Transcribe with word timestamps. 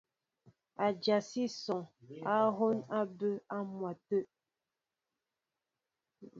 Ádyasíní 0.85 1.51
asɔŋ 1.55 1.83
á 2.33 2.35
hɔ́ɔ́ŋ 2.57 2.77
a 2.97 2.99
bɛ́ 3.17 3.33
á 3.55 3.57
m̀mɛtə̂. 3.69 4.21